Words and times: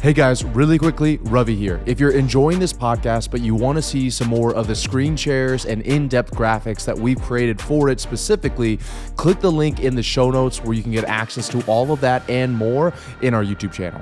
Hey 0.00 0.12
guys, 0.12 0.44
really 0.44 0.78
quickly, 0.78 1.16
Ravi 1.22 1.56
here. 1.56 1.80
If 1.84 1.98
you're 1.98 2.12
enjoying 2.12 2.60
this 2.60 2.72
podcast, 2.72 3.32
but 3.32 3.40
you 3.40 3.56
want 3.56 3.78
to 3.78 3.82
see 3.82 4.10
some 4.10 4.28
more 4.28 4.54
of 4.54 4.68
the 4.68 4.74
screen 4.76 5.16
shares 5.16 5.66
and 5.66 5.82
in 5.82 6.06
depth 6.06 6.30
graphics 6.30 6.84
that 6.84 6.96
we've 6.96 7.20
created 7.20 7.60
for 7.60 7.88
it 7.88 7.98
specifically, 7.98 8.78
click 9.16 9.40
the 9.40 9.50
link 9.50 9.80
in 9.80 9.96
the 9.96 10.02
show 10.04 10.30
notes 10.30 10.62
where 10.62 10.74
you 10.74 10.84
can 10.84 10.92
get 10.92 11.04
access 11.06 11.48
to 11.48 11.60
all 11.66 11.90
of 11.90 12.00
that 12.00 12.22
and 12.30 12.56
more 12.56 12.92
in 13.22 13.34
our 13.34 13.42
YouTube 13.42 13.72
channel. 13.72 14.00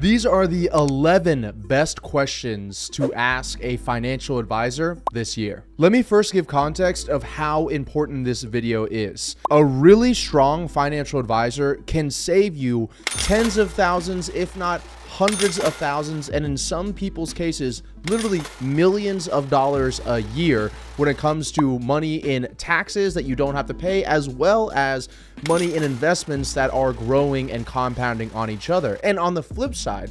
These 0.00 0.24
are 0.24 0.46
the 0.46 0.70
11 0.72 1.64
best 1.66 2.02
questions 2.02 2.88
to 2.90 3.12
ask 3.14 3.58
a 3.60 3.78
financial 3.78 4.38
advisor 4.38 5.02
this 5.12 5.36
year. 5.36 5.64
Let 5.76 5.90
me 5.90 6.02
first 6.02 6.32
give 6.32 6.46
context 6.46 7.08
of 7.08 7.24
how 7.24 7.66
important 7.66 8.24
this 8.24 8.44
video 8.44 8.84
is. 8.84 9.34
A 9.50 9.64
really 9.64 10.14
strong 10.14 10.68
financial 10.68 11.18
advisor 11.18 11.82
can 11.86 12.12
save 12.12 12.56
you 12.56 12.88
tens 13.06 13.58
of 13.58 13.72
thousands, 13.72 14.28
if 14.28 14.56
not 14.56 14.82
hundreds 15.08 15.58
of 15.58 15.74
thousands, 15.74 16.28
and 16.28 16.44
in 16.44 16.56
some 16.56 16.92
people's 16.92 17.32
cases, 17.32 17.82
literally 18.08 18.42
millions 18.60 19.26
of 19.26 19.48
dollars 19.50 20.00
a 20.06 20.20
year 20.20 20.70
when 20.96 21.08
it 21.08 21.16
comes 21.16 21.50
to 21.52 21.78
money 21.78 22.16
in 22.16 22.46
taxes 22.58 23.14
that 23.14 23.24
you 23.24 23.34
don't 23.34 23.54
have 23.54 23.66
to 23.66 23.74
pay, 23.74 24.04
as 24.04 24.28
well 24.28 24.70
as 24.72 25.08
money 25.48 25.74
in 25.74 25.82
investments 25.82 26.52
that 26.52 26.70
are 26.72 26.92
growing 26.92 27.50
and 27.50 27.66
compounding 27.66 28.30
on 28.32 28.50
each 28.50 28.70
other. 28.70 28.98
And 29.02 29.18
on 29.18 29.34
the 29.34 29.42
flip 29.42 29.74
side, 29.74 30.10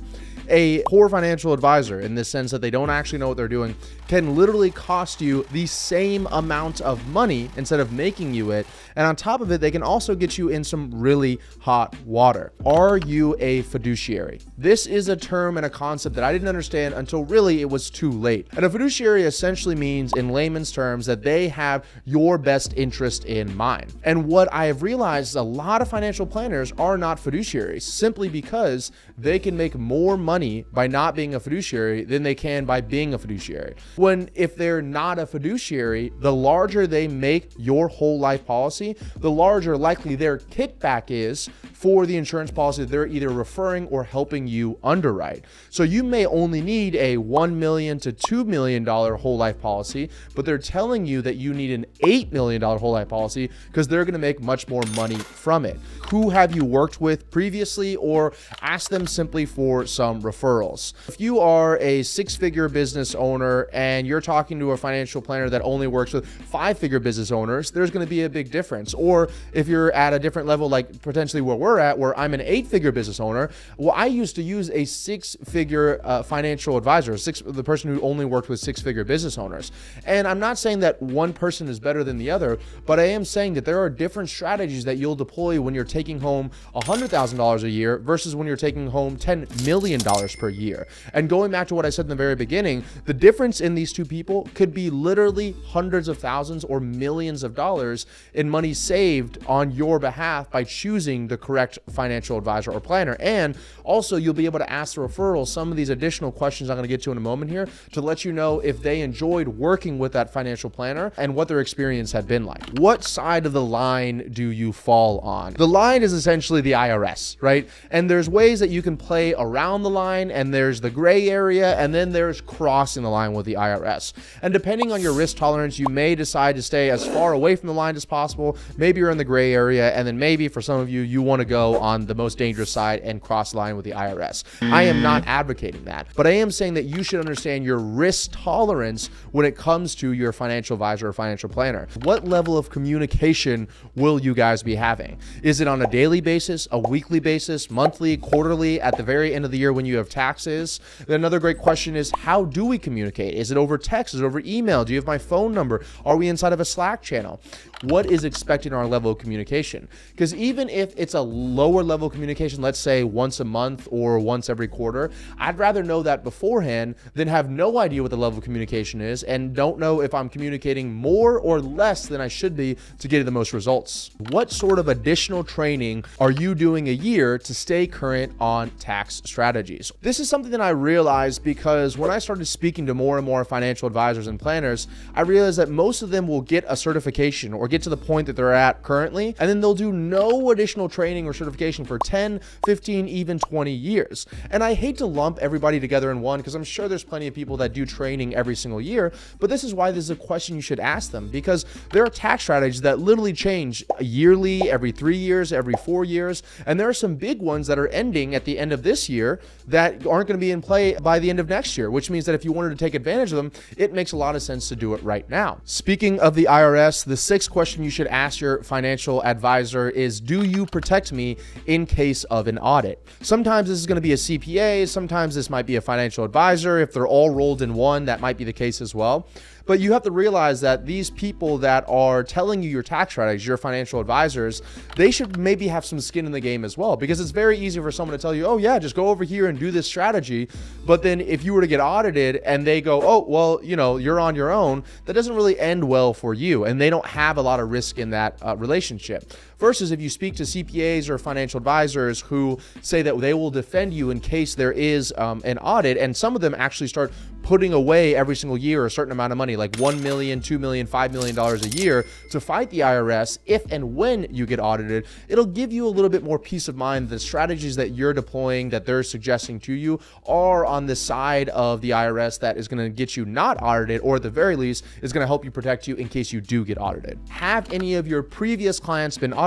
a 0.50 0.84
poor 0.84 1.10
financial 1.10 1.54
advisor 1.54 2.00
in 2.02 2.16
the 2.16 2.24
sense 2.24 2.52
that 2.52 2.62
they 2.62 2.72
don't 2.72 2.90
actually 2.90 3.20
know 3.20 3.28
what 3.28 3.38
they're 3.38 3.48
doing 3.48 3.76
can 4.08 4.36
literally 4.36 4.72
cost 4.72 5.22
you 5.22 5.46
the 5.52 5.66
same 5.66 6.28
amount 6.32 6.82
of 6.82 7.06
money 7.10 7.50
instead 7.58 7.80
of 7.80 7.92
making 7.92 8.34
you 8.34 8.52
it. 8.52 8.66
And 8.96 9.06
on 9.06 9.16
top 9.16 9.42
of 9.42 9.52
it, 9.52 9.62
they 9.62 9.72
can 9.72 9.84
also 9.84 10.16
get 10.16 10.38
you 10.38 10.50
in 10.50 10.64
some 10.64 10.90
really 10.94 11.40
hot 11.60 11.96
water. 12.06 12.54
Are 12.66 12.98
you 12.98 13.36
a 13.40 13.62
fiduciary? 13.64 14.40
This 14.58 14.86
is 14.86 15.10
a 15.10 15.16
term 15.16 15.58
and 15.58 15.66
a 15.66 15.70
concept 15.70 16.16
that 16.16 16.24
I 16.24 16.32
didn't 16.32 16.48
understand 16.48 16.94
until 16.96 17.26
really 17.26 17.62
it 17.62 17.70
was 17.70 17.90
too 17.90 18.12
late. 18.12 18.48
And 18.56 18.66
a 18.66 18.70
fiduciary 18.70 19.24
essentially 19.24 19.76
means, 19.76 20.14
in 20.14 20.30
layman's 20.30 20.72
terms, 20.72 21.06
that 21.06 21.22
they 21.24 21.50
have 21.50 21.86
your 22.06 22.38
best 22.38 22.74
interest 22.76 23.26
in 23.26 23.56
mind. 23.56 23.94
And 24.04 24.26
what 24.26 24.52
I 24.54 24.66
have 24.66 24.82
realized 24.82 25.30
is 25.30 25.36
a 25.36 25.42
lot 25.42 25.82
of 25.82 25.90
financial 25.90 26.26
planners 26.26 26.72
are 26.78 26.98
not 26.98 27.18
fiduciaries 27.18 27.84
simply 27.84 28.30
because 28.30 28.92
they 29.18 29.40
can 29.40 29.58
make 29.58 29.76
more 29.76 30.18
money 30.18 30.37
by 30.72 30.88
not 30.88 31.16
being 31.16 31.36
a 31.36 31.40
fiduciary 31.40 32.04
than 32.04 32.24
they 32.24 32.36
can 32.36 32.66
by 32.66 32.82
being 32.82 33.14
a 33.14 33.18
fiduciary 33.18 33.76
when 33.96 34.30
if 34.36 34.56
they're 34.56 34.82
not 34.82 35.20
a 35.20 35.26
fiduciary, 35.26 36.12
the 36.20 36.34
larger 36.34 36.88
they 36.88 37.08
make 37.08 37.52
your 37.58 37.88
whole 37.88 38.20
life 38.20 38.46
policy, 38.46 38.96
the 39.18 39.32
larger 39.32 39.78
likely 39.78 40.16
their 40.16 40.38
kickback 40.38 41.06
is 41.10 41.50
for 41.74 42.06
the 42.06 42.18
insurance 42.18 42.52
policy 42.52 42.84
that 42.84 42.90
they're 42.90 43.08
either 43.08 43.30
referring 43.30 43.88
or 43.88 44.04
helping 44.04 44.48
you 44.48 44.80
underwrite. 44.84 45.46
So 45.70 45.84
you 45.84 46.04
may 46.04 46.26
only 46.26 46.62
need 46.62 46.96
a 46.96 47.18
1 47.18 47.60
million 47.60 48.00
to 48.00 48.12
2 48.12 48.46
million 48.46 48.84
dollar 48.84 49.16
whole 49.16 49.38
life 49.38 49.60
policy, 49.62 50.10
but 50.36 50.46
they're 50.46 50.58
telling 50.58 51.06
you 51.06 51.22
that 51.22 51.36
you 51.36 51.54
need 51.54 51.72
an 51.72 51.86
8 52.02 52.32
million 52.32 52.62
dollar 52.62 52.78
whole 52.78 52.94
life 52.94 53.10
policy 53.10 53.50
because 53.68 53.88
they're 53.88 54.06
going 54.06 54.14
to 54.14 54.20
make 54.20 54.42
much 54.42 54.68
more 54.68 54.84
money 54.96 55.18
from 55.18 55.66
it. 55.66 55.80
Who 56.10 56.30
have 56.30 56.56
you 56.56 56.64
worked 56.64 57.02
with 57.02 57.30
previously 57.30 57.96
or 57.96 58.34
ask 58.62 58.90
them 58.90 59.08
simply 59.08 59.46
for 59.46 59.86
some 59.86 60.22
referrals. 60.32 60.94
If 61.08 61.20
you 61.20 61.40
are 61.40 61.78
a 61.80 62.04
six-figure 62.04 62.70
business 62.70 63.16
owner 63.16 63.68
and 63.74 63.98
and 63.98 64.06
you're 64.06 64.22
talking 64.22 64.60
to 64.60 64.72
a 64.72 64.78
financial 64.78 65.22
planner 65.22 65.50
that 65.50 65.62
only 65.64 65.88
works 65.88 66.14
with 66.14 66.28
five 66.28 66.78
figure 66.78 67.00
business 67.00 67.32
owners, 67.32 67.72
there's 67.72 67.90
going 67.90 68.06
to 68.06 68.10
be 68.10 68.24
a 68.24 68.30
big 68.30 68.52
difference. 68.52 68.94
Or 68.94 69.30
if 69.54 69.68
you're 69.68 69.92
at 69.94 70.14
a 70.14 70.20
different 70.20 70.48
level, 70.48 70.70
like 70.70 71.02
potentially 71.02 71.42
where 71.42 71.56
we're 71.56 71.80
at, 71.80 71.98
where 71.98 72.18
I'm 72.20 72.34
an 72.34 72.42
eight 72.42 72.68
figure 72.68 72.92
business 72.92 73.20
owner, 73.20 73.50
well, 73.78 73.94
I 73.96 74.06
used 74.06 74.36
to 74.36 74.44
use 74.44 74.70
a 74.70 74.86
six 74.86 75.36
figure 75.46 76.00
uh, 76.04 76.22
financial 76.22 76.78
advisor, 76.78 77.18
six, 77.18 77.42
the 77.44 77.64
person 77.64 77.94
who 77.94 78.02
only 78.02 78.26
worked 78.26 78.50
with 78.50 78.60
six 78.60 78.82
figure 78.82 79.04
business 79.04 79.38
owners. 79.38 79.72
And 80.06 80.28
I'm 80.28 80.40
not 80.40 80.58
saying 80.58 80.82
that 80.82 81.02
one 81.02 81.34
person 81.34 81.68
is 81.68 81.80
better 81.80 82.04
than 82.04 82.18
the 82.18 82.30
other, 82.30 82.60
but 82.86 83.00
I 83.00 83.06
am 83.06 83.26
saying 83.26 83.56
that 83.56 83.66
there 83.66 83.82
are 83.82 83.90
different 83.90 84.30
strategies 84.30 84.84
that 84.86 84.98
you'll 84.98 85.16
deploy 85.16 85.60
when 85.60 85.74
you're 85.74 85.86
taking 85.86 86.20
home 86.20 86.52
$100,000 86.76 87.64
a 87.64 87.70
year 87.70 87.98
versus 87.98 88.36
when 88.36 88.46
you're 88.46 88.58
taking 88.58 88.88
home 88.92 89.18
$10 89.18 89.66
million 89.66 90.02
per 90.40 90.50
year. 90.50 90.88
And 91.14 91.30
going 91.30 91.52
back 91.52 91.68
to 91.70 91.76
what 91.76 91.86
I 91.86 91.90
said 91.90 92.06
in 92.06 92.10
the 92.10 92.16
very 92.16 92.36
beginning, 92.36 92.84
the 93.06 93.14
difference 93.14 93.62
in 93.62 93.76
these 93.76 93.94
two 93.94 94.06
people 94.06 94.50
could 94.54 94.74
be 94.74 94.90
literally 94.90 95.56
hundreds 95.68 96.08
of 96.08 96.18
thousands 96.18 96.64
or 96.64 96.80
millions 96.80 97.44
of 97.44 97.56
dollars 97.56 98.06
in 98.34 98.50
money 98.50 98.74
saved 98.74 99.38
on 99.48 99.72
your 99.72 100.00
behalf 100.00 100.50
by 100.50 100.64
choosing 100.64 101.28
the 101.28 101.38
correct 101.38 101.80
financial 101.90 102.38
advisor 102.38 102.72
or 102.72 102.80
planner. 102.80 103.18
And 103.20 103.58
also, 103.84 104.18
you'll 104.18 104.34
be 104.34 104.46
able 104.46 104.60
to 104.60 104.70
ask 104.70 104.96
the 104.96 105.02
referral 105.02 105.48
some 105.48 105.72
of 105.72 105.78
these 105.78 105.90
additional 105.90 106.32
questions 106.32 106.70
I'm 106.70 106.78
going 106.78 106.84
to 106.84 106.88
get 106.88 107.02
to 107.04 107.12
in 107.12 107.18
a 107.18 107.22
moment 107.22 107.52
here 107.52 107.68
to 107.94 108.02
let 108.02 108.26
you 108.26 108.32
know 108.32 108.60
if 108.60 108.82
they 108.82 109.02
enjoyed 109.02 109.48
working 109.48 110.00
with 110.00 110.14
that 110.14 110.32
financial 110.32 110.70
planner 110.70 111.12
and 111.18 111.36
what 111.36 111.48
their 111.48 111.60
experience 111.60 112.12
had 112.12 112.28
been 112.28 112.46
like. 112.46 112.64
What 112.80 113.04
side 113.04 113.46
of 113.46 113.54
the 113.54 113.64
line 113.64 114.30
do 114.34 114.50
you 114.50 114.74
fall 114.74 115.20
on? 115.20 115.54
The 115.54 115.68
line 115.68 116.04
is 116.04 116.14
essentially 116.14 116.62
the 116.62 116.74
IRS, 116.74 117.38
right? 117.42 117.70
And 117.92 118.10
there's 118.10 118.30
ways 118.30 118.60
that 118.60 118.70
you 118.70 118.82
can 118.82 118.98
play 118.98 119.34
around 119.38 119.84
the 119.84 119.90
line, 119.90 120.07
and 120.14 120.54
there's 120.54 120.82
the 120.82 120.90
gray 120.90 121.30
area, 121.30 121.78
and 121.78 121.94
then 121.94 122.12
there's 122.12 122.42
crossing 122.42 123.04
the 123.04 123.10
line 123.10 123.34
with 123.34 123.46
the 123.46 123.54
IRS. 123.54 123.78
IRS. 123.78 124.14
And 124.42 124.54
depending 124.54 124.92
on 124.92 125.02
your 125.02 125.14
risk 125.14 125.38
tolerance, 125.38 125.80
you 125.80 125.88
may 125.90 126.16
decide 126.16 126.56
to 126.56 126.62
stay 126.62 126.90
as 126.90 127.06
far 127.06 127.34
away 127.34 127.56
from 127.56 127.68
the 127.68 127.74
line 127.74 127.96
as 127.96 128.06
possible. 128.06 128.58
Maybe 128.78 129.00
you're 129.00 129.10
in 129.10 129.18
the 129.18 129.26
gray 129.26 129.54
area, 129.54 129.94
and 129.94 130.08
then 130.08 130.18
maybe 130.18 130.48
for 130.48 130.62
some 130.62 130.80
of 130.80 130.90
you, 130.90 131.02
you 131.02 131.22
want 131.22 131.40
to 131.40 131.46
go 131.46 131.78
on 131.78 132.06
the 132.06 132.16
most 132.16 132.38
dangerous 132.38 132.72
side 132.72 133.02
and 133.02 133.22
cross 133.22 133.54
line 133.54 133.76
with 133.76 133.86
the 133.86 133.92
IRS. 133.92 134.44
I 134.62 134.84
am 134.84 135.02
not 135.02 135.24
mm. 135.24 135.28
advocating 135.28 135.86
that, 135.86 136.08
but 136.16 136.28
I 136.28 136.32
am 136.32 136.52
saying 136.52 136.76
that 136.76 136.84
you 136.84 137.04
should 137.04 137.20
understand 137.20 137.66
your 137.66 137.80
risk 137.80 138.32
tolerance 138.34 139.10
when 139.32 139.46
it 139.46 139.56
comes 139.56 139.96
to 139.96 140.14
your 140.14 140.32
financial 140.32 140.76
advisor 140.76 141.08
or 141.10 141.14
financial 141.14 141.50
planner. 141.50 141.88
What 142.04 142.26
level 142.26 142.58
of 142.58 142.70
communication 142.70 143.68
will 143.96 144.20
you 144.20 144.34
guys 144.34 144.64
be 144.64 144.76
having? 144.76 145.20
Is 145.44 145.62
it 145.62 145.68
on 145.68 145.82
a 145.82 145.88
daily 145.88 146.22
basis, 146.22 146.68
a 146.72 146.80
weekly 146.80 147.20
basis, 147.20 147.70
monthly, 147.70 148.18
quarterly, 148.18 148.80
at 148.82 148.98
the 148.98 149.04
very 149.04 149.34
end 149.34 149.46
of 149.46 149.52
the 149.52 149.58
year 149.58 149.74
when 149.74 149.86
you 149.88 149.98
have 149.98 150.10
taxes? 150.10 150.80
Another 151.08 151.40
great 151.40 151.58
question 151.58 151.96
is 151.96 152.12
how 152.20 152.46
do 152.46 152.66
we 152.66 152.78
communicate? 152.78 153.34
Is 153.34 153.52
it 153.52 153.58
it 153.58 153.62
over 153.62 153.78
text? 153.78 154.14
Is 154.14 154.22
it 154.22 154.26
over 154.26 154.42
email? 154.46 154.86
Do 154.86 154.94
you 154.94 155.00
have 155.00 155.08
my 155.08 155.18
phone 155.18 155.54
number? 155.54 155.84
Are 156.06 156.16
we 156.16 156.30
inside 156.30 156.54
of 156.54 156.60
a 156.60 156.66
Slack 156.66 157.02
channel? 157.02 157.42
What 157.84 158.08
is 158.08 158.24
expected 158.24 158.72
in 158.72 158.74
our 158.74 158.88
level 158.88 159.12
of 159.12 159.20
communication? 159.20 159.88
Because 160.10 160.34
even 160.34 160.68
if 160.68 160.96
it's 160.98 161.14
a 161.14 161.22
lower 161.22 161.84
level 161.84 162.10
communication, 162.10 162.60
let's 162.60 162.80
say 162.80 163.04
once 163.04 163.40
a 163.40 163.46
month 163.46 163.88
or 163.92 164.18
once 164.18 164.50
every 164.50 164.68
quarter, 164.68 165.12
I'd 165.38 165.60
rather 165.60 165.84
know 165.84 166.02
that 166.02 166.24
beforehand 166.24 166.96
than 167.14 167.28
have 167.28 167.52
no 167.52 167.78
idea 167.78 168.02
what 168.02 168.10
the 168.10 168.18
level 168.18 168.40
of 168.40 168.44
communication 168.44 169.00
is 169.00 169.22
and 169.22 169.54
don't 169.54 169.78
know 169.78 170.02
if 170.02 170.16
I'm 170.16 170.28
communicating 170.28 170.92
more 170.92 171.40
or 171.40 171.62
less 171.62 172.08
than 172.08 172.20
I 172.20 172.28
should 172.30 172.58
be 172.58 172.78
to 172.98 173.08
get 173.08 173.24
the 173.26 173.32
most 173.32 173.54
results. 173.54 174.10
What 174.30 174.50
sort 174.50 174.80
of 174.80 174.88
additional 174.88 175.44
training 175.44 176.06
are 176.20 176.32
you 176.32 176.56
doing 176.56 176.90
a 176.90 176.94
year 176.94 177.38
to 177.38 177.54
stay 177.54 177.86
current 177.86 178.34
on 178.40 178.72
tax 178.80 179.22
strategies? 179.24 179.92
This 180.02 180.20
is 180.20 180.28
something 180.28 180.52
that 180.52 180.62
I 180.62 180.70
realized 180.70 181.44
because 181.44 181.96
when 181.96 182.10
I 182.10 182.18
started 182.18 182.46
speaking 182.46 182.88
to 182.88 182.96
more 182.96 183.18
and 183.18 183.26
more 183.26 183.46
financial 183.46 183.86
advisors 183.86 184.26
and 184.26 184.40
planners, 184.40 184.88
I 185.14 185.22
realized 185.22 185.60
that 185.60 185.70
most 185.70 186.02
of 186.02 186.10
them 186.10 186.28
will 186.28 186.42
get 186.42 186.66
a 186.68 186.76
certification 186.76 187.54
or 187.54 187.67
get 187.68 187.82
to 187.84 187.90
the 187.90 187.98
point 187.98 188.28
that 188.28 188.36
they're 188.36 188.54
at 188.54 188.84
currently, 188.84 189.36
and 189.40 189.50
then 189.50 189.62
they'll 189.62 189.76
do 189.76 189.92
no 189.92 190.52
additional 190.52 190.90
training 190.90 191.26
or 191.26 191.34
certification 191.34 191.86
for 191.86 192.00
10, 192.00 192.40
15, 192.66 193.08
even 193.08 193.40
20 193.40 193.72
years. 193.72 194.26
And 194.52 194.64
I 194.64 194.74
hate 194.74 194.98
to 194.98 195.06
lump 195.06 195.40
everybody 195.40 195.80
together 195.80 196.12
in 196.12 196.22
one 196.22 196.40
because 196.40 196.56
I'm 196.56 196.64
sure 196.64 196.88
there's 196.88 197.04
plenty 197.04 197.28
of 197.28 197.34
people 197.34 197.58
that 197.58 197.74
do 197.74 197.86
training 197.86 198.36
every 198.36 198.56
single 198.56 198.82
year, 198.82 199.14
but 199.40 199.50
this 199.50 199.64
is 199.64 199.74
why 199.74 199.92
this 199.92 200.06
is 200.06 200.10
a 200.10 200.16
question 200.16 200.56
you 200.56 200.62
should 200.62 200.80
ask 200.80 201.12
them 201.12 201.30
because 201.30 201.66
there 201.92 202.04
are 202.04 202.10
tax 202.10 202.44
strategies 202.44 202.82
that 202.82 203.00
literally 203.00 203.34
change 203.34 203.84
yearly, 204.00 204.70
every 204.70 204.92
three 204.92 205.18
years, 205.18 205.54
every 205.54 205.76
four 205.86 206.06
years, 206.06 206.44
and 206.66 206.80
there 206.80 206.88
are 206.88 206.94
some 206.94 207.16
big 207.16 207.42
ones 207.42 207.68
that 207.68 207.80
are 207.80 207.88
ending 207.90 208.36
at 208.36 208.46
the 208.46 208.58
end 208.58 208.72
of 208.72 208.84
this 208.84 209.10
year 209.10 209.40
that 209.68 210.06
aren't 210.06 210.28
going 210.28 210.38
to 210.38 210.38
be 210.38 210.52
in 210.52 210.62
play 210.62 210.96
by 210.96 211.20
the 211.20 211.30
end 211.30 211.40
of 211.40 211.50
next 211.50 211.78
year, 211.78 211.90
which 211.92 212.10
means 212.10 212.26
that 212.26 212.36
if 212.36 212.46
you 212.46 212.52
wanted 212.52 212.70
to 212.70 212.76
take 212.76 212.96
advantage 212.96 213.32
of 213.32 213.38
them, 213.38 213.52
it 213.78 213.94
makes 213.94 214.12
a 214.12 214.18
lot 214.18 214.36
of 214.36 214.42
sense 214.42 214.70
to 214.70 214.76
do 214.76 214.94
it 214.94 215.04
right 215.04 215.30
now. 215.30 215.60
Speaking 215.64 216.20
of 216.20 216.36
the 216.36 216.46
IRS, 216.46 217.06
the 217.06 217.18
sixth 217.18 217.50
question 217.58 217.84
you 217.84 217.90
should 217.90 218.06
ask 218.06 218.40
your 218.40 218.62
financial 218.62 219.24
advisor 219.24 219.90
is 219.90 220.22
Do 220.22 220.44
you 220.44 220.68
protect 220.68 221.12
me 221.12 221.38
in 221.66 221.88
case 221.88 222.24
of 222.26 222.48
an 222.48 222.60
audit? 222.60 223.04
Sometimes 223.22 223.68
this 223.68 223.80
is 223.80 223.88
going 223.88 223.96
to 223.96 224.02
be 224.02 224.12
a 224.12 224.16
CPA, 224.16 224.88
sometimes 224.88 225.34
this 225.34 225.50
might 225.50 225.66
be 225.66 225.76
a 225.76 225.82
financial 225.82 226.24
advisor. 226.24 226.78
If 226.78 226.94
they're 226.94 227.08
all 227.08 227.32
rolled 227.32 227.64
in 227.64 227.74
one, 227.74 228.06
that 228.06 228.22
might 228.22 228.38
be 228.38 228.44
the 228.44 228.54
case 228.54 228.80
as 228.80 228.94
well. 228.94 229.28
But 229.68 229.80
you 229.82 229.92
have 229.94 230.04
to 230.04 230.12
realize 230.12 230.62
that 230.62 230.86
these 230.86 231.10
people 231.10 231.58
that 231.60 231.84
are 231.88 232.24
telling 232.24 232.64
you 232.64 232.70
your 232.70 232.84
tax 232.84 233.14
strategies, 233.14 233.46
your 233.46 233.58
financial 233.58 234.00
advisors, 234.00 234.62
they 234.96 235.12
should 235.12 235.38
maybe 235.38 235.68
have 235.68 235.86
some 235.86 236.00
skin 236.00 236.26
in 236.26 236.32
the 236.32 236.40
game 236.40 236.66
as 236.66 236.78
well 236.78 236.96
because 236.96 237.20
it's 237.20 237.32
very 237.32 237.58
easy 237.58 237.80
for 237.80 237.92
someone 237.92 238.18
to 238.18 238.22
tell 238.22 238.34
you, 238.34 238.46
oh, 238.46 238.58
yeah, 238.58 238.80
just 238.80 238.96
go 238.96 239.10
over 239.10 239.24
here 239.24 239.48
and 239.48 239.60
do 239.60 239.70
this 239.70 239.86
strategy. 239.86 240.48
But 240.86 241.04
then 241.04 241.22
if 241.22 241.44
you 241.44 241.54
were 241.54 241.62
to 241.62 241.68
get 241.68 241.82
audited 241.82 242.38
and 242.38 242.66
they 242.66 242.82
go, 242.82 243.02
oh, 243.04 243.26
well, 243.28 243.60
you 243.62 243.76
know, 243.76 243.98
you're 243.98 244.20
on 244.20 244.36
your 244.36 244.52
own, 244.52 244.84
that 245.06 245.14
doesn't 245.14 245.36
really 245.36 245.60
end 245.60 245.84
well 245.84 246.14
for 246.14 246.34
you. 246.34 246.64
And 246.64 246.80
they 246.80 246.90
don't 246.90 247.06
have 247.06 247.38
a 247.38 247.42
lot 247.42 247.60
of 247.60 247.70
risk 247.70 248.00
in 248.00 248.12
that 248.12 248.38
uh, 248.42 248.56
relationship. 248.56 249.34
Versus 249.60 249.92
if 249.92 250.00
you 250.00 250.10
speak 250.10 250.36
to 250.36 250.44
CPAs 250.44 251.10
or 251.10 251.18
financial 251.18 251.58
advisors 251.58 252.22
who 252.22 252.60
say 252.82 253.02
that 253.02 253.20
they 253.20 253.34
will 253.34 253.50
defend 253.50 253.94
you 253.94 254.12
in 254.12 254.20
case 254.20 254.54
there 254.54 254.72
is 254.72 255.14
um, 255.18 255.42
an 255.46 255.58
audit, 255.58 255.98
and 255.98 256.16
some 256.16 256.36
of 256.36 256.42
them 256.42 256.54
actually 256.58 256.88
start 256.88 257.12
putting 257.48 257.72
away 257.72 258.14
every 258.14 258.36
single 258.36 258.58
year 258.58 258.86
a 258.86 258.92
certain 258.92 259.14
amount 259.14 259.32
of 259.32 259.38
money, 259.38 259.56
like 259.56 259.72
$1 259.74 260.02
million, 260.02 260.42
$2 260.42 260.60
million, 260.60 260.86
$5 260.86 261.12
million 261.14 261.40
a 261.40 261.68
year 261.70 262.06
to 262.30 262.42
fight 262.42 262.70
the 262.72 262.80
IRS 262.80 263.40
if 263.46 263.64
and 263.72 263.96
when 263.96 264.28
you 264.30 264.46
get 264.46 264.60
audited, 264.60 265.08
it'll 265.30 265.46
give 265.46 265.72
you 265.72 265.88
a 265.88 265.90
little 265.90 266.10
bit 266.10 266.24
more 266.24 266.38
peace 266.38 266.68
of 266.68 266.76
mind. 266.76 267.08
The 267.08 267.18
strategies 267.18 267.78
that 267.78 267.92
you're 267.92 268.12
deploying, 268.12 268.70
that 268.72 268.86
they're 268.86 269.02
suggesting 269.02 269.62
to 269.62 269.74
you, 269.74 269.98
are 270.28 270.66
on 270.66 270.88
the 270.88 270.96
side 270.96 271.48
of 271.50 271.80
the 271.80 271.92
IRS 271.92 272.38
that 272.42 272.58
is 272.58 272.68
going 272.68 272.84
to 272.84 272.90
get 272.90 273.16
you 273.16 273.24
not 273.24 273.58
audited, 273.62 274.02
or 274.02 274.18
at 274.18 274.24
the 274.24 274.30
very 274.30 274.58
least, 274.58 274.84
is 275.02 275.14
going 275.14 275.24
to 275.24 275.28
help 275.28 275.46
you 275.46 275.52
protect 275.52 275.88
you 275.88 275.96
in 275.96 276.10
case 276.10 276.34
you 276.34 276.42
do 276.42 276.66
get 276.66 276.78
audited. 276.78 277.18
Have 277.30 277.72
any 277.72 277.96
of 277.96 278.10
your 278.10 278.24
previous 278.24 278.78
clients 278.78 279.18
been 279.18 279.32
audited, 279.32 279.47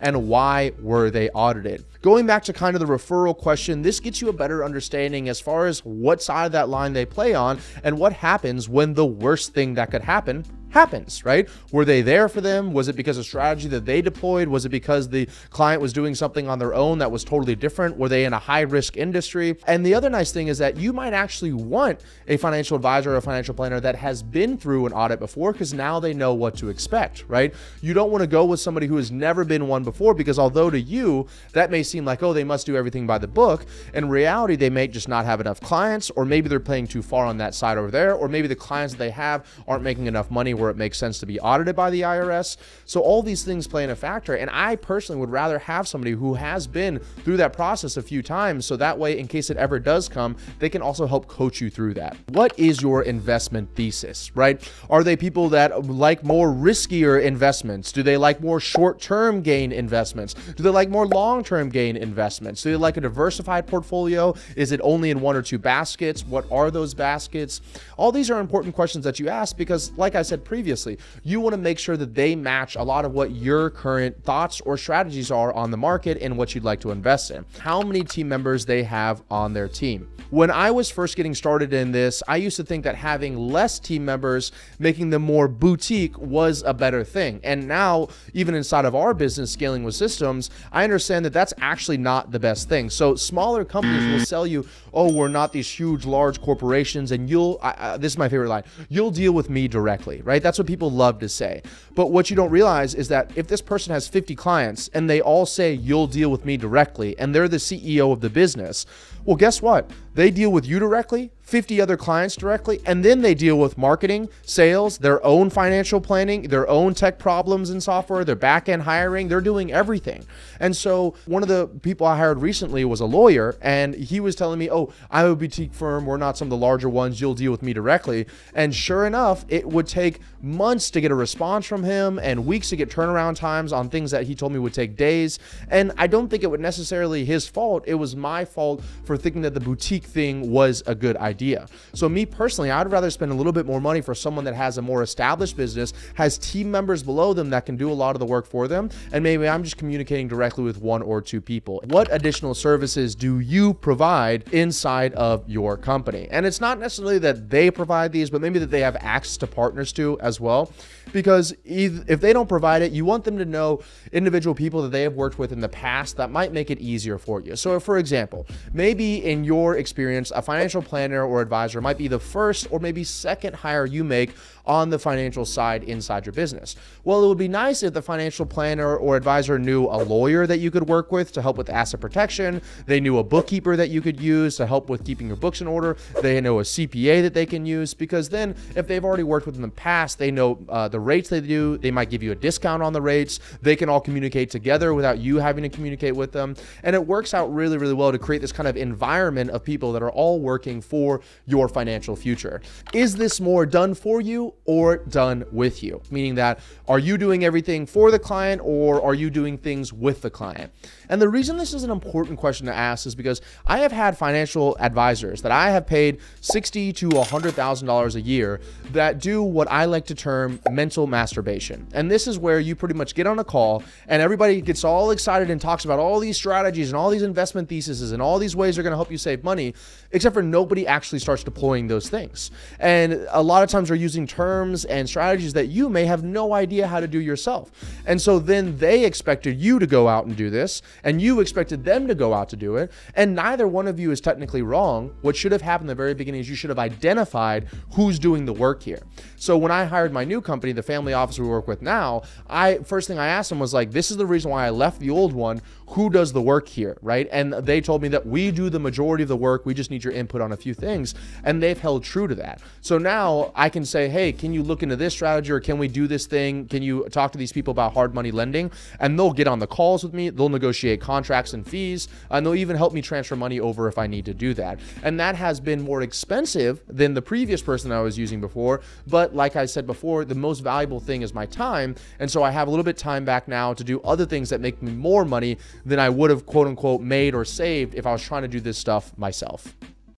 and 0.00 0.28
why 0.28 0.72
were 0.80 1.10
they 1.10 1.28
audited? 1.30 1.84
Going 2.00 2.26
back 2.26 2.44
to 2.44 2.52
kind 2.52 2.76
of 2.76 2.80
the 2.80 2.86
referral 2.86 3.36
question, 3.36 3.82
this 3.82 4.00
gets 4.00 4.20
you 4.20 4.28
a 4.28 4.32
better 4.32 4.64
understanding 4.64 5.28
as 5.28 5.40
far 5.40 5.66
as 5.66 5.80
what 5.80 6.22
side 6.22 6.46
of 6.46 6.52
that 6.52 6.68
line 6.68 6.92
they 6.92 7.04
play 7.04 7.34
on 7.34 7.58
and 7.82 7.98
what 7.98 8.12
happens 8.12 8.68
when 8.68 8.94
the 8.94 9.06
worst 9.06 9.54
thing 9.54 9.74
that 9.74 9.90
could 9.90 10.02
happen 10.02 10.44
happens, 10.74 11.24
right? 11.24 11.48
Were 11.70 11.84
they 11.84 12.02
there 12.02 12.28
for 12.28 12.40
them? 12.40 12.72
Was 12.72 12.88
it 12.88 12.96
because 12.96 13.16
of 13.16 13.24
strategy 13.24 13.68
that 13.68 13.86
they 13.86 14.02
deployed? 14.02 14.48
Was 14.48 14.66
it 14.66 14.70
because 14.70 15.08
the 15.08 15.28
client 15.50 15.80
was 15.80 15.92
doing 15.92 16.14
something 16.14 16.48
on 16.48 16.58
their 16.58 16.74
own 16.74 16.98
that 16.98 17.10
was 17.10 17.22
totally 17.22 17.54
different? 17.54 17.96
Were 17.96 18.08
they 18.08 18.24
in 18.24 18.32
a 18.32 18.38
high 18.38 18.62
risk 18.62 18.96
industry? 18.96 19.56
And 19.68 19.86
the 19.86 19.94
other 19.94 20.10
nice 20.10 20.32
thing 20.32 20.48
is 20.48 20.58
that 20.58 20.76
you 20.76 20.92
might 20.92 21.12
actually 21.12 21.52
want 21.52 22.00
a 22.26 22.36
financial 22.36 22.74
advisor 22.74 23.12
or 23.12 23.16
a 23.16 23.22
financial 23.22 23.54
planner 23.54 23.78
that 23.80 23.94
has 23.94 24.22
been 24.22 24.58
through 24.58 24.86
an 24.86 24.92
audit 24.92 25.20
before 25.20 25.52
because 25.52 25.72
now 25.72 26.00
they 26.00 26.12
know 26.12 26.34
what 26.34 26.56
to 26.56 26.68
expect, 26.68 27.24
right? 27.28 27.54
You 27.80 27.94
don't 27.94 28.10
want 28.10 28.22
to 28.22 28.26
go 28.26 28.44
with 28.44 28.58
somebody 28.58 28.88
who 28.88 28.96
has 28.96 29.12
never 29.12 29.44
been 29.44 29.68
one 29.68 29.84
before 29.84 30.12
because 30.12 30.40
although 30.40 30.70
to 30.70 30.80
you 30.80 31.28
that 31.52 31.70
may 31.70 31.84
seem 31.84 32.04
like, 32.04 32.20
oh, 32.22 32.32
they 32.32 32.42
must 32.44 32.66
do 32.66 32.76
everything 32.76 33.06
by 33.06 33.18
the 33.18 33.28
book, 33.28 33.64
in 33.92 34.08
reality, 34.08 34.56
they 34.56 34.70
may 34.70 34.88
just 34.88 35.08
not 35.08 35.24
have 35.24 35.40
enough 35.40 35.60
clients, 35.60 36.10
or 36.10 36.24
maybe 36.24 36.48
they're 36.48 36.58
playing 36.58 36.88
too 36.88 37.02
far 37.02 37.26
on 37.26 37.38
that 37.38 37.54
side 37.54 37.78
over 37.78 37.92
there, 37.92 38.14
or 38.14 38.28
maybe 38.28 38.48
the 38.48 38.56
clients 38.56 38.94
that 38.94 38.98
they 38.98 39.10
have 39.10 39.46
aren't 39.68 39.84
making 39.84 40.06
enough 40.06 40.30
money 40.32 40.52
where 40.64 40.70
it 40.70 40.78
makes 40.78 40.96
sense 40.96 41.18
to 41.18 41.26
be 41.26 41.38
audited 41.40 41.76
by 41.76 41.90
the 41.90 42.00
IRS. 42.00 42.56
So 42.86 43.02
all 43.02 43.22
these 43.22 43.44
things 43.44 43.66
play 43.66 43.84
in 43.84 43.90
a 43.90 43.96
factor. 43.96 44.34
And 44.34 44.48
I 44.50 44.76
personally 44.76 45.20
would 45.20 45.30
rather 45.30 45.58
have 45.58 45.86
somebody 45.86 46.12
who 46.12 46.34
has 46.34 46.66
been 46.66 47.00
through 47.22 47.36
that 47.36 47.52
process 47.52 47.98
a 47.98 48.02
few 48.02 48.22
times. 48.22 48.64
So 48.64 48.76
that 48.78 48.98
way, 48.98 49.18
in 49.18 49.28
case 49.28 49.50
it 49.50 49.58
ever 49.58 49.78
does 49.78 50.08
come, 50.08 50.36
they 50.58 50.70
can 50.70 50.80
also 50.80 51.06
help 51.06 51.28
coach 51.28 51.60
you 51.60 51.68
through 51.68 51.94
that. 51.94 52.16
What 52.30 52.58
is 52.58 52.80
your 52.80 53.02
investment 53.02 53.74
thesis, 53.74 54.34
right? 54.34 54.58
Are 54.88 55.04
they 55.04 55.16
people 55.16 55.50
that 55.50 55.84
like 55.86 56.24
more 56.24 56.48
riskier 56.48 57.22
investments? 57.22 57.92
Do 57.92 58.02
they 58.02 58.16
like 58.16 58.40
more 58.40 58.58
short 58.58 59.00
term 59.00 59.42
gain 59.42 59.70
investments? 59.70 60.32
Do 60.32 60.62
they 60.62 60.70
like 60.70 60.88
more 60.88 61.06
long 61.06 61.44
term 61.44 61.68
gain 61.68 61.98
investments? 61.98 62.62
Do 62.62 62.70
they 62.70 62.76
like 62.76 62.96
a 62.96 63.02
diversified 63.02 63.66
portfolio? 63.66 64.34
Is 64.56 64.72
it 64.72 64.80
only 64.82 65.10
in 65.10 65.20
one 65.20 65.36
or 65.36 65.42
two 65.42 65.58
baskets? 65.58 66.24
What 66.24 66.50
are 66.50 66.70
those 66.70 66.94
baskets? 66.94 67.60
All 67.98 68.12
these 68.12 68.30
are 68.30 68.40
important 68.40 68.74
questions 68.74 69.04
that 69.04 69.20
you 69.20 69.28
ask 69.28 69.56
because, 69.58 69.92
like 69.98 70.14
I 70.14 70.22
said 70.22 70.42
previously, 70.42 70.53
you 70.62 71.40
want 71.40 71.54
to 71.54 71.60
make 71.60 71.78
sure 71.78 71.96
that 71.96 72.14
they 72.14 72.36
match 72.36 72.76
a 72.76 72.82
lot 72.82 73.04
of 73.04 73.12
what 73.12 73.32
your 73.32 73.70
current 73.70 74.22
thoughts 74.24 74.60
or 74.62 74.76
strategies 74.76 75.30
are 75.30 75.52
on 75.52 75.70
the 75.70 75.76
market 75.76 76.18
and 76.20 76.36
what 76.36 76.54
you'd 76.54 76.64
like 76.64 76.80
to 76.80 76.90
invest 76.90 77.30
in. 77.30 77.44
How 77.58 77.82
many 77.82 78.04
team 78.04 78.28
members 78.28 78.66
they 78.66 78.82
have 78.82 79.22
on 79.30 79.52
their 79.52 79.68
team. 79.68 80.08
When 80.30 80.50
I 80.50 80.70
was 80.70 80.90
first 80.90 81.16
getting 81.16 81.34
started 81.34 81.72
in 81.72 81.92
this, 81.92 82.22
I 82.26 82.36
used 82.36 82.56
to 82.56 82.64
think 82.64 82.84
that 82.84 82.96
having 82.96 83.36
less 83.36 83.78
team 83.78 84.04
members, 84.04 84.52
making 84.78 85.10
them 85.10 85.22
more 85.22 85.46
boutique, 85.48 86.18
was 86.18 86.62
a 86.66 86.74
better 86.74 87.04
thing. 87.04 87.40
And 87.44 87.68
now, 87.68 88.08
even 88.32 88.54
inside 88.54 88.84
of 88.84 88.94
our 88.94 89.14
business, 89.14 89.52
scaling 89.52 89.84
with 89.84 89.94
systems, 89.94 90.50
I 90.72 90.82
understand 90.82 91.24
that 91.24 91.32
that's 91.32 91.54
actually 91.58 91.98
not 91.98 92.32
the 92.32 92.40
best 92.40 92.68
thing. 92.68 92.90
So, 92.90 93.14
smaller 93.14 93.64
companies 93.64 94.12
will 94.12 94.26
sell 94.26 94.46
you, 94.46 94.66
oh, 94.94 95.12
we're 95.12 95.28
not 95.28 95.52
these 95.52 95.68
huge, 95.68 96.06
large 96.06 96.40
corporations, 96.40 97.12
and 97.12 97.28
you'll, 97.28 97.58
I, 97.62 97.74
I, 97.78 97.96
this 97.96 98.12
is 98.12 98.18
my 98.18 98.28
favorite 98.28 98.48
line, 98.48 98.64
you'll 98.88 99.10
deal 99.10 99.32
with 99.32 99.50
me 99.50 99.68
directly, 99.68 100.22
right? 100.22 100.42
That's 100.42 100.58
what 100.58 100.66
people 100.66 100.90
love 100.90 101.18
to 101.20 101.28
say. 101.28 101.62
But 101.94 102.10
what 102.10 102.30
you 102.30 102.36
don't 102.36 102.50
realize 102.50 102.94
is 102.94 103.08
that 103.08 103.30
if 103.36 103.46
this 103.46 103.60
person 103.60 103.92
has 103.92 104.08
50 104.08 104.34
clients 104.34 104.88
and 104.94 105.08
they 105.10 105.20
all 105.20 105.46
say, 105.46 105.74
you'll 105.74 106.06
deal 106.06 106.30
with 106.30 106.44
me 106.44 106.56
directly, 106.56 107.18
and 107.18 107.34
they're 107.34 107.48
the 107.48 107.56
CEO 107.58 108.12
of 108.12 108.20
the 108.20 108.30
business, 108.30 108.86
well, 109.24 109.36
guess 109.36 109.60
what? 109.60 109.90
They 110.14 110.30
deal 110.30 110.50
with 110.50 110.66
you 110.66 110.78
directly, 110.78 111.32
50 111.44 111.80
other 111.80 111.96
clients 111.96 112.36
directly, 112.36 112.80
and 112.86 113.04
then 113.04 113.20
they 113.20 113.34
deal 113.34 113.58
with 113.58 113.76
marketing, 113.76 114.28
sales, 114.42 114.98
their 114.98 115.24
own 115.24 115.50
financial 115.50 116.00
planning, 116.00 116.48
their 116.48 116.68
own 116.68 116.94
tech 116.94 117.18
problems 117.18 117.70
in 117.70 117.80
software, 117.80 118.24
their 118.24 118.34
back 118.34 118.68
end 118.68 118.82
hiring. 118.82 119.28
They're 119.28 119.42
doing 119.42 119.70
everything. 119.70 120.24
And 120.58 120.74
so, 120.74 121.14
one 121.26 121.42
of 121.42 121.48
the 121.48 121.66
people 121.82 122.06
I 122.06 122.16
hired 122.16 122.38
recently 122.38 122.84
was 122.84 123.00
a 123.00 123.04
lawyer, 123.04 123.56
and 123.60 123.94
he 123.94 124.20
was 124.20 124.34
telling 124.34 124.58
me, 124.58 124.70
Oh, 124.70 124.92
I'm 125.10 125.26
a 125.26 125.36
boutique 125.36 125.74
firm. 125.74 126.06
We're 126.06 126.16
not 126.16 126.38
some 126.38 126.46
of 126.46 126.50
the 126.50 126.56
larger 126.56 126.88
ones. 126.88 127.20
You'll 127.20 127.34
deal 127.34 127.52
with 127.52 127.62
me 127.62 127.72
directly. 127.72 128.26
And 128.54 128.74
sure 128.74 129.06
enough, 129.06 129.44
it 129.48 129.68
would 129.68 129.86
take 129.86 130.20
months 130.44 130.90
to 130.90 131.00
get 131.00 131.10
a 131.10 131.14
response 131.14 131.66
from 131.66 131.82
him 131.82 132.18
and 132.18 132.46
weeks 132.46 132.68
to 132.70 132.76
get 132.76 132.90
turnaround 132.90 133.36
times 133.36 133.72
on 133.72 133.88
things 133.88 134.10
that 134.10 134.24
he 134.26 134.34
told 134.34 134.52
me 134.52 134.58
would 134.58 134.74
take 134.74 134.96
days. 134.96 135.38
And 135.68 135.92
I 135.96 136.06
don't 136.06 136.28
think 136.28 136.42
it 136.42 136.50
was 136.50 136.60
necessarily 136.60 137.24
his 137.24 137.48
fault. 137.48 137.84
It 137.86 137.94
was 137.94 138.14
my 138.14 138.44
fault 138.44 138.82
for 139.04 139.16
thinking 139.16 139.42
that 139.42 139.54
the 139.54 139.60
boutique 139.60 140.04
thing 140.04 140.50
was 140.50 140.82
a 140.86 140.94
good 140.94 141.16
idea. 141.16 141.66
So, 141.94 142.08
me 142.08 142.26
personally, 142.26 142.70
I'd 142.70 142.90
rather 142.90 143.10
spend 143.10 143.32
a 143.32 143.34
little 143.34 143.52
bit 143.52 143.66
more 143.66 143.80
money 143.80 144.00
for 144.00 144.14
someone 144.14 144.44
that 144.44 144.54
has 144.54 144.78
a 144.78 144.82
more 144.82 145.02
established 145.02 145.56
business, 145.56 145.92
has 146.14 146.38
team 146.38 146.70
members 146.70 147.02
below 147.02 147.32
them 147.32 147.50
that 147.50 147.66
can 147.66 147.76
do 147.76 147.90
a 147.90 147.94
lot 147.94 148.14
of 148.14 148.20
the 148.20 148.26
work 148.26 148.46
for 148.46 148.68
them, 148.68 148.90
and 149.12 149.22
maybe 149.22 149.48
I'm 149.48 149.62
just 149.62 149.78
communicating 149.78 150.28
directly 150.28 150.64
with 150.64 150.80
one 150.80 151.02
or 151.02 151.20
two 151.20 151.40
people. 151.40 151.82
What 151.86 152.08
additional 152.12 152.54
services 152.54 153.14
do 153.14 153.40
you 153.40 153.74
provide 153.74 154.52
inside 154.52 155.14
of 155.14 155.48
your 155.48 155.76
company? 155.76 156.28
And 156.30 156.44
it's 156.46 156.60
not 156.60 156.78
necessarily 156.78 157.18
that 157.20 157.50
they 157.50 157.70
provide 157.70 158.12
these, 158.12 158.30
but 158.30 158.40
maybe 158.40 158.58
that 158.58 158.70
they 158.70 158.80
have 158.80 158.96
access 159.00 159.36
to 159.38 159.46
partners 159.46 159.92
to 159.94 160.18
as 160.20 160.33
well. 160.40 160.72
Because 161.12 161.54
if 161.64 162.20
they 162.20 162.32
don't 162.32 162.48
provide 162.48 162.82
it, 162.82 162.92
you 162.92 163.04
want 163.04 163.24
them 163.24 163.38
to 163.38 163.44
know 163.44 163.80
individual 164.12 164.54
people 164.54 164.82
that 164.82 164.88
they 164.88 165.02
have 165.02 165.14
worked 165.14 165.38
with 165.38 165.52
in 165.52 165.60
the 165.60 165.68
past 165.68 166.16
that 166.16 166.30
might 166.30 166.52
make 166.52 166.70
it 166.70 166.80
easier 166.80 167.18
for 167.18 167.40
you. 167.40 167.56
So, 167.56 167.78
for 167.78 167.98
example, 167.98 168.46
maybe 168.72 169.24
in 169.24 169.44
your 169.44 169.76
experience, 169.76 170.32
a 170.34 170.42
financial 170.42 170.82
planner 170.82 171.24
or 171.24 171.40
advisor 171.40 171.80
might 171.80 171.98
be 171.98 172.08
the 172.08 172.18
first 172.18 172.66
or 172.70 172.80
maybe 172.80 173.04
second 173.04 173.54
hire 173.54 173.86
you 173.86 174.02
make 174.02 174.34
on 174.66 174.90
the 174.90 174.98
financial 174.98 175.44
side 175.44 175.84
inside 175.84 176.26
your 176.26 176.32
business. 176.32 176.76
Well, 177.04 177.24
it 177.24 177.28
would 177.28 177.38
be 177.38 177.48
nice 177.48 177.82
if 177.82 177.92
the 177.92 178.02
financial 178.02 178.46
planner 178.46 178.96
or 178.96 179.16
advisor 179.16 179.58
knew 179.58 179.84
a 179.86 179.98
lawyer 180.02 180.46
that 180.46 180.58
you 180.58 180.70
could 180.70 180.88
work 180.88 181.12
with 181.12 181.32
to 181.32 181.42
help 181.42 181.58
with 181.58 181.68
asset 181.68 182.00
protection. 182.00 182.62
They 182.86 183.00
knew 183.00 183.18
a 183.18 183.24
bookkeeper 183.24 183.76
that 183.76 183.90
you 183.90 184.00
could 184.00 184.20
use 184.20 184.56
to 184.56 184.66
help 184.66 184.88
with 184.88 185.04
keeping 185.04 185.26
your 185.26 185.36
books 185.36 185.60
in 185.60 185.66
order. 185.66 185.96
They 186.22 186.40
know 186.40 186.60
a 186.60 186.62
CPA 186.62 187.22
that 187.22 187.34
they 187.34 187.46
can 187.46 187.66
use 187.66 187.92
because 187.94 188.28
then 188.28 188.56
if 188.74 188.86
they've 188.86 189.04
already 189.04 189.22
worked 189.22 189.46
with 189.46 189.56
in 189.56 189.62
the 189.62 189.68
past, 189.68 190.18
they 190.18 190.30
know 190.30 190.58
uh, 190.68 190.88
the 190.88 191.00
rates 191.00 191.28
they 191.28 191.40
do. 191.40 191.76
They 191.78 191.90
might 191.90 192.10
give 192.10 192.22
you 192.22 192.32
a 192.32 192.36
discount 192.36 192.82
on 192.82 192.92
the 192.92 193.02
rates. 193.02 193.40
They 193.60 193.76
can 193.76 193.88
all 193.88 194.00
communicate 194.00 194.50
together 194.50 194.94
without 194.94 195.18
you 195.18 195.36
having 195.36 195.62
to 195.62 195.68
communicate 195.68 196.16
with 196.16 196.32
them. 196.32 196.56
And 196.82 196.94
it 196.94 197.06
works 197.06 197.34
out 197.34 197.52
really, 197.52 197.76
really 197.76 197.94
well 197.94 198.12
to 198.12 198.18
create 198.18 198.40
this 198.40 198.52
kind 198.52 198.68
of 198.68 198.76
environment 198.76 199.50
of 199.50 199.62
people 199.62 199.92
that 199.92 200.02
are 200.02 200.10
all 200.10 200.40
working 200.40 200.80
for 200.80 201.20
your 201.46 201.68
financial 201.68 202.16
future. 202.16 202.62
Is 202.92 203.16
this 203.16 203.40
more 203.40 203.66
done 203.66 203.94
for 203.94 204.20
you 204.20 204.53
or 204.64 204.98
done 204.98 205.44
with 205.52 205.82
you? 205.82 206.00
Meaning 206.10 206.36
that 206.36 206.60
are 206.88 206.98
you 206.98 207.18
doing 207.18 207.44
everything 207.44 207.86
for 207.86 208.10
the 208.10 208.18
client 208.18 208.60
or 208.64 209.02
are 209.02 209.14
you 209.14 209.30
doing 209.30 209.58
things 209.58 209.92
with 209.92 210.22
the 210.22 210.30
client? 210.30 210.72
And 211.08 211.20
the 211.20 211.28
reason 211.28 211.56
this 211.56 211.74
is 211.74 211.84
an 211.84 211.90
important 211.90 212.38
question 212.38 212.66
to 212.66 212.74
ask 212.74 213.06
is 213.06 213.14
because 213.14 213.40
I 213.66 213.78
have 213.78 213.92
had 213.92 214.16
financial 214.16 214.76
advisors 214.80 215.42
that 215.42 215.52
I 215.52 215.70
have 215.70 215.86
paid 215.86 216.20
sixty 216.40 216.92
to 216.94 217.22
hundred 217.22 217.54
thousand 217.54 217.86
dollars 217.86 218.16
a 218.16 218.20
year 218.20 218.60
that 218.92 219.20
do 219.20 219.42
what 219.42 219.70
I 219.70 219.84
like 219.84 220.06
to 220.06 220.14
term 220.14 220.60
mental 220.70 221.06
masturbation. 221.06 221.86
And 221.92 222.10
this 222.10 222.26
is 222.26 222.38
where 222.38 222.60
you 222.60 222.74
pretty 222.74 222.94
much 222.94 223.14
get 223.14 223.26
on 223.26 223.38
a 223.38 223.44
call 223.44 223.82
and 224.08 224.22
everybody 224.22 224.60
gets 224.60 224.84
all 224.84 225.10
excited 225.10 225.50
and 225.50 225.60
talks 225.60 225.84
about 225.84 225.98
all 225.98 226.20
these 226.20 226.36
strategies 226.36 226.90
and 226.90 226.96
all 226.96 227.10
these 227.10 227.22
investment 227.22 227.68
theses 227.68 228.12
and 228.12 228.22
all 228.22 228.38
these 228.38 228.56
ways 228.56 228.76
they're 228.76 228.82
going 228.82 228.92
to 228.92 228.96
help 228.96 229.10
you 229.10 229.18
save 229.18 229.44
money, 229.44 229.74
except 230.12 230.34
for 230.34 230.42
nobody 230.42 230.86
actually 230.86 231.18
starts 231.18 231.44
deploying 231.44 231.86
those 231.86 232.08
things. 232.08 232.50
And 232.78 233.26
a 233.30 233.42
lot 233.42 233.62
of 233.62 233.68
times 233.68 233.88
they're 233.88 233.96
using 233.96 234.26
terms 234.44 234.84
and 234.84 235.08
strategies 235.08 235.54
that 235.54 235.68
you 235.68 235.88
may 235.88 236.04
have 236.04 236.22
no 236.22 236.52
idea 236.52 236.86
how 236.86 237.00
to 237.00 237.08
do 237.08 237.18
yourself. 237.18 237.70
And 238.06 238.20
so 238.20 238.38
then 238.38 238.76
they 238.76 239.04
expected 239.04 239.58
you 239.58 239.78
to 239.78 239.86
go 239.86 240.06
out 240.06 240.26
and 240.26 240.36
do 240.36 240.50
this, 240.50 240.82
and 241.02 241.20
you 241.20 241.40
expected 241.40 241.82
them 241.84 242.06
to 242.08 242.14
go 242.14 242.34
out 242.34 242.50
to 242.50 242.56
do 242.56 242.76
it. 242.76 242.92
And 243.14 243.34
neither 243.34 243.66
one 243.66 243.88
of 243.88 243.98
you 243.98 244.10
is 244.10 244.20
technically 244.20 244.60
wrong. 244.60 245.14
What 245.22 245.34
should 245.34 245.52
have 245.52 245.62
happened 245.62 245.88
in 245.88 245.96
the 245.96 246.02
very 246.02 246.14
beginning 246.14 246.42
is 246.42 246.50
you 246.50 246.56
should 246.56 246.70
have 246.70 246.78
identified 246.78 247.68
who's 247.94 248.18
doing 248.18 248.44
the 248.44 248.52
work 248.52 248.82
here. 248.82 249.02
So 249.36 249.56
when 249.56 249.72
I 249.72 249.84
hired 249.84 250.12
my 250.12 250.24
new 250.24 250.40
company, 250.40 250.72
the 250.72 250.82
family 250.82 251.14
office 251.14 251.38
we 251.38 251.46
work 251.46 251.66
with 251.66 251.80
now, 251.80 252.22
I 252.48 252.78
first 252.78 253.08
thing 253.08 253.18
I 253.18 253.28
asked 253.28 253.48
them 253.48 253.60
was 253.60 253.72
like, 253.72 253.92
this 253.92 254.10
is 254.10 254.18
the 254.18 254.26
reason 254.26 254.50
why 254.50 254.66
I 254.66 254.70
left 254.70 255.00
the 255.00 255.10
old 255.10 255.32
one. 255.32 255.62
Who 255.88 256.10
does 256.10 256.32
the 256.32 256.42
work 256.42 256.68
here? 256.68 256.96
Right. 257.02 257.28
And 257.30 257.52
they 257.52 257.80
told 257.80 258.02
me 258.02 258.08
that 258.08 258.26
we 258.26 258.50
do 258.50 258.68
the 258.68 258.78
majority 258.78 259.22
of 259.22 259.28
the 259.28 259.36
work. 259.36 259.64
We 259.64 259.74
just 259.74 259.90
need 259.90 260.04
your 260.04 260.12
input 260.12 260.40
on 260.40 260.52
a 260.52 260.56
few 260.56 260.74
things. 260.74 261.14
And 261.44 261.62
they've 261.62 261.78
held 261.78 262.04
true 262.04 262.26
to 262.26 262.34
that. 262.36 262.60
So 262.80 262.98
now 262.98 263.52
I 263.54 263.68
can 263.68 263.84
say, 263.84 264.08
hey, 264.08 264.32
can 264.34 264.52
you 264.52 264.62
look 264.62 264.82
into 264.82 264.96
this 264.96 265.14
strategy 265.14 265.52
or 265.52 265.60
can 265.60 265.78
we 265.78 265.88
do 265.88 266.06
this 266.06 266.26
thing? 266.26 266.66
Can 266.66 266.82
you 266.82 267.08
talk 267.10 267.32
to 267.32 267.38
these 267.38 267.52
people 267.52 267.70
about 267.70 267.94
hard 267.94 268.14
money 268.14 268.30
lending? 268.30 268.70
And 269.00 269.18
they'll 269.18 269.32
get 269.32 269.48
on 269.48 269.58
the 269.58 269.66
calls 269.66 270.04
with 270.04 270.12
me. 270.12 270.30
They'll 270.30 270.48
negotiate 270.48 271.00
contracts 271.00 271.52
and 271.52 271.66
fees. 271.66 272.08
And 272.30 272.44
they'll 272.44 272.54
even 272.54 272.76
help 272.76 272.92
me 272.92 273.02
transfer 273.02 273.36
money 273.36 273.60
over 273.60 273.88
if 273.88 273.98
I 273.98 274.06
need 274.06 274.24
to 274.26 274.34
do 274.34 274.54
that. 274.54 274.80
And 275.02 275.18
that 275.20 275.36
has 275.36 275.60
been 275.60 275.82
more 275.82 276.02
expensive 276.02 276.80
than 276.86 277.14
the 277.14 277.22
previous 277.22 277.62
person 277.62 277.92
I 277.92 278.00
was 278.00 278.18
using 278.18 278.40
before. 278.40 278.80
But 279.06 279.34
like 279.34 279.56
I 279.56 279.66
said 279.66 279.86
before, 279.86 280.24
the 280.24 280.34
most 280.34 280.60
valuable 280.60 281.00
thing 281.00 281.22
is 281.22 281.34
my 281.34 281.46
time. 281.46 281.94
And 282.18 282.30
so 282.30 282.42
I 282.42 282.50
have 282.50 282.68
a 282.68 282.70
little 282.70 282.84
bit 282.84 282.96
time 282.96 283.24
back 283.24 283.48
now 283.48 283.74
to 283.74 283.84
do 283.84 284.00
other 284.02 284.26
things 284.26 284.50
that 284.50 284.60
make 284.60 284.82
me 284.82 284.92
more 284.92 285.24
money 285.24 285.58
than 285.84 285.98
I 285.98 286.08
would 286.08 286.30
have 286.30 286.46
quote 286.46 286.66
unquote 286.66 287.00
made 287.00 287.34
or 287.34 287.44
saved 287.44 287.94
if 287.94 288.06
I 288.06 288.12
was 288.12 288.22
trying 288.22 288.42
to 288.42 288.48
do 288.48 288.60
this 288.60 288.78
stuff 288.78 289.16
myself. 289.16 289.74